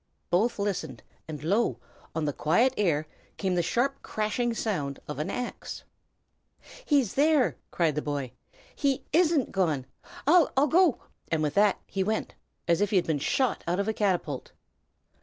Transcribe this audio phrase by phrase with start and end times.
[0.31, 1.77] Both listened, and, lo!
[2.15, 3.05] on the quiet air
[3.37, 5.83] came the sharp crashing sound of an axe.
[6.83, 8.31] "He's there!" cried the boy.
[8.75, 9.85] "He isn't gone!
[10.25, 12.33] I'll go" and with that he went,
[12.67, 14.51] as if he had been shot out of a catapult.